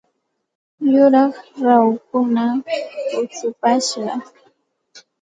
[0.93, 1.33] Yuraq
[1.65, 2.45] rahukuna
[3.11, 4.13] kuchupashqa.